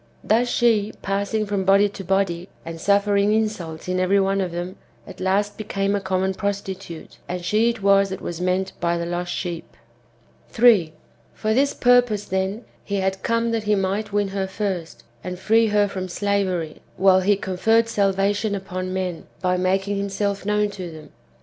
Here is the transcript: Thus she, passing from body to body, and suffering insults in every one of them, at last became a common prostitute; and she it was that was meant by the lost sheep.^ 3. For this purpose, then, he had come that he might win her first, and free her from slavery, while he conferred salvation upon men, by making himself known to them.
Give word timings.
Thus 0.23 0.47
she, 0.49 0.93
passing 1.03 1.45
from 1.45 1.63
body 1.63 1.87
to 1.89 2.03
body, 2.03 2.49
and 2.65 2.81
suffering 2.81 3.31
insults 3.33 3.87
in 3.87 3.99
every 3.99 4.19
one 4.19 4.41
of 4.41 4.51
them, 4.51 4.77
at 5.05 5.19
last 5.19 5.59
became 5.59 5.93
a 5.93 6.01
common 6.01 6.33
prostitute; 6.33 7.19
and 7.29 7.45
she 7.45 7.69
it 7.69 7.83
was 7.83 8.09
that 8.09 8.19
was 8.19 8.41
meant 8.41 8.71
by 8.79 8.97
the 8.97 9.05
lost 9.05 9.31
sheep.^ 9.31 9.77
3. 10.51 10.93
For 11.35 11.53
this 11.53 11.75
purpose, 11.75 12.25
then, 12.25 12.65
he 12.83 12.95
had 12.95 13.21
come 13.21 13.51
that 13.51 13.65
he 13.65 13.75
might 13.75 14.11
win 14.11 14.29
her 14.29 14.47
first, 14.47 15.03
and 15.23 15.37
free 15.37 15.67
her 15.67 15.87
from 15.87 16.07
slavery, 16.07 16.81
while 16.97 17.19
he 17.21 17.35
conferred 17.37 17.87
salvation 17.87 18.55
upon 18.55 18.91
men, 18.95 19.27
by 19.39 19.55
making 19.55 19.97
himself 19.97 20.47
known 20.47 20.71
to 20.71 20.89
them. 20.91 21.11